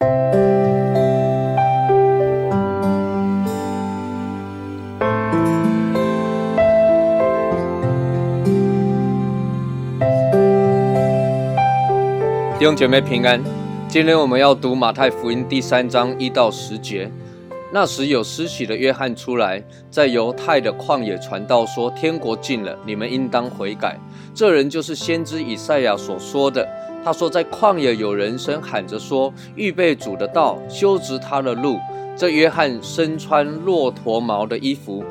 [0.00, 0.06] 弟
[12.66, 13.42] 兄姐妹平安，
[13.88, 17.10] 今天我们要读马太福音第三章一到十节。
[17.70, 23.98] 那时有施洗的约翰出来，在犹太的旷野传道，说：天国近了，你们应当悔改。
[24.32, 26.66] 这人就是先知以赛亚所说的。
[27.04, 31.78] 他说，在旷野有人声喊着说：预备主的道，修直他的路。
[32.16, 35.04] 这约翰身穿骆驼毛的衣服，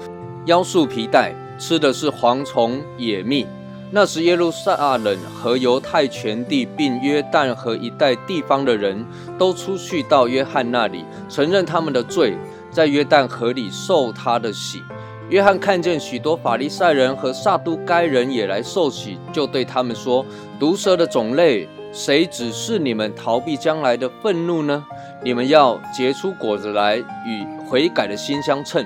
[0.45, 3.45] 腰束皮带，吃的是蝗虫野蜜。
[3.91, 9.05] 那时，耶路撒冷和犹太全地，并约旦河一带地方的人
[9.37, 12.35] 都出去到约翰那里，承认他们的罪，
[12.71, 14.81] 在约旦河里受他的洗。
[15.29, 20.25] 约翰看见许多法利赛人和撒都该人也来受洗，就对他们说
[20.59, 24.83] ：“毒蛇的种类，谁指示你们逃避将来的愤怒呢？
[25.23, 28.83] 你们要结出果子来，与悔改的心相称，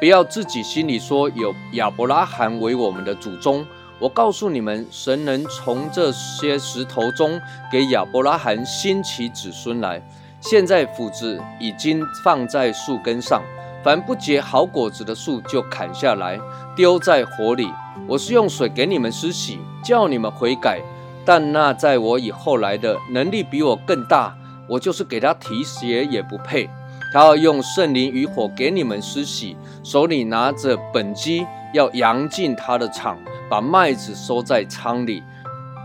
[0.00, 3.64] 不要自己心里说有亚伯拉罕为我们的祖宗。”
[4.00, 7.38] 我告诉你们，神能从这些石头中
[7.70, 10.00] 给亚伯拉罕兴起子孙来。
[10.40, 13.42] 现在斧子已经放在树根上，
[13.84, 16.38] 凡不结好果子的树就砍下来，
[16.74, 17.68] 丢在火里。
[18.06, 20.80] 我是用水给你们施洗，叫你们悔改。
[21.28, 24.34] 但那在我以后来的能力比我更大，
[24.66, 26.70] 我就是给他提鞋也不配。
[27.12, 33.18] 他要用圣灵与火给你们施洗，手里拿着本机，要扬进他的场。
[33.50, 35.22] 把麦子收在仓里，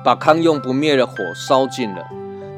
[0.01, 2.07] 把康用不灭的火烧尽了。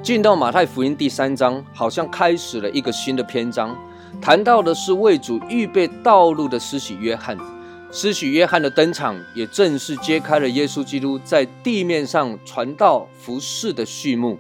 [0.04, 3.76] 进到马太福音第三章，好像开始了一个新的篇章，
[4.22, 7.36] 谈到的是为主预备道路的施洗约翰。
[7.98, 14.38] 施洗约翰的登场，也正式揭开了耶稣基督在地面上传道服侍的序幕。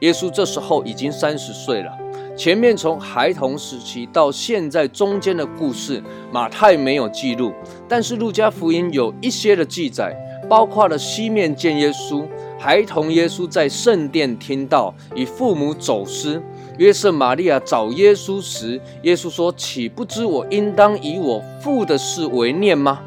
[0.00, 1.90] 耶稣这时候已经三十岁了。
[2.36, 7.54] 前面从孩童时期到现在中间的故事，马太没有记录，
[7.88, 10.14] 但是路加福音有一些的记载，
[10.46, 12.26] 包括了西面见耶稣，
[12.58, 16.42] 孩童耶稣在圣殿听到，与父母走失，
[16.78, 23.00] 约瑟玛利亚找耶稣时，耶稣说：“岂不知我应当以我父的事为念吗？”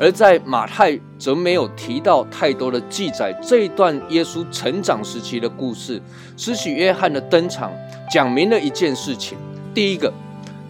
[0.00, 6.00] 而在马太则没有提到太多的记载这一段耶稣成长时期的故事。
[6.36, 7.72] 施洗约翰的登场，
[8.08, 9.36] 讲明了一件事情：
[9.74, 10.12] 第一个，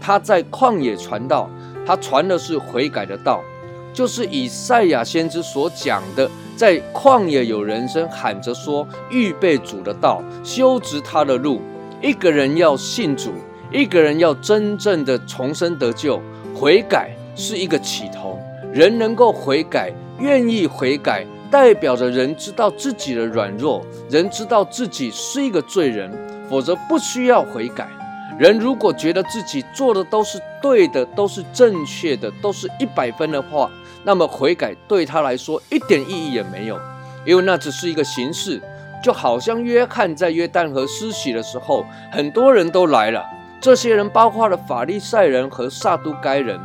[0.01, 1.51] 他在旷野传道，
[1.85, 3.43] 他传的是悔改的道，
[3.93, 11.61] 就是以赛亚先知所讲的，在旷野有人声喊着说：“预备主的道，修直他的路。”
[12.01, 13.33] 一个人要信主，
[13.73, 16.23] 一个人要真正的重生得救，
[16.55, 18.39] 悔改是一个起头。
[18.73, 26.09] 人能够悔改，愿意悔改，代表着人知道自己的软弱，人知道自己是一个罪人，
[26.49, 27.89] 否则不需要悔改。
[28.39, 33.69] 人如果觉得自己做的都是对的，都是正确的，都是一百分的话，
[34.05, 36.79] 那么悔改对他来说一点意义也没有，
[37.27, 38.63] 因为那只是一个形式。
[39.03, 43.25] 就好像约翰在约旦河施洗的时候，很多人都来了，
[43.61, 46.59] 这些人包括了法利赛人和撒都该人。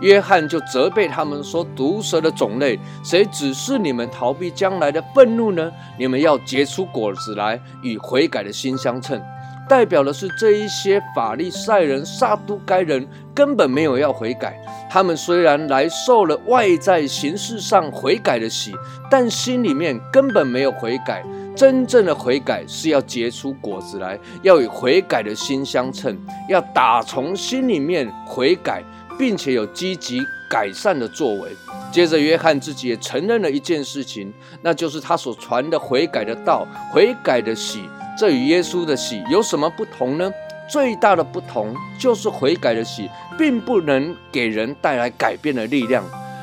[0.00, 5.70] 约翰就责备他们说：“毒蛇的种类，谁指示你们逃避将来的愤怒呢？
[5.98, 9.20] 你们要结出果子来，与悔改的心相称。”
[9.68, 14.58] 代表的是这一些法利赛人、撒都该人根本没有要悔改。
[14.90, 18.74] 他们虽然来受了外在形式上悔改的喜，
[19.08, 21.22] 但心里面根本没有悔改。
[21.54, 26.18] 真正的悔改是要结出果子来，要与悔改的心相称，
[26.48, 28.82] 要打从心里面悔改。
[29.20, 31.50] 并且有积极改善的作为。
[31.92, 37.84] 接着，约翰自己也承认了一件事情，那就是他所传的悔改的道、悔改的喜，
[38.18, 40.32] 这与耶稣的喜有什么不同呢？
[40.70, 46.02] 最大的不同就是悔改的喜，并不能给人带来改变的力量。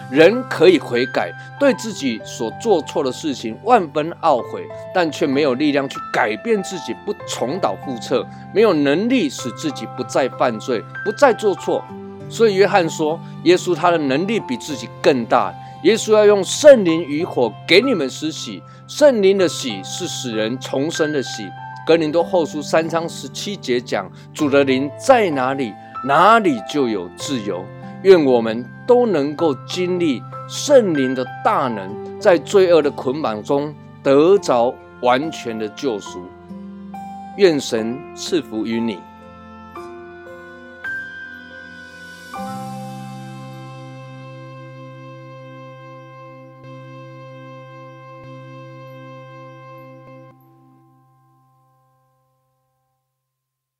[0.09, 11.83] 人可以悔改，对自己所做错的事情万分懊悔，但却没有力量去改变自己，不重蹈覆辙，没有能力使自己不再犯罪，不再做错。
[12.29, 15.53] 所以约翰说，耶稣他的能力比自己更大。
[15.83, 21.47] 耶稣要用圣灵与火给你们施洗，圣灵的洗是使人重生的洗。
[21.85, 25.71] 格林多后书三章十七节讲，主的灵在哪里，
[26.05, 27.63] 哪里就有自由。
[28.03, 31.89] 愿我们都能够经历圣灵的大能，
[32.19, 33.73] 在罪恶的捆绑中
[34.03, 36.21] 得着完全的救赎。
[37.37, 38.97] 愿神赐福于你。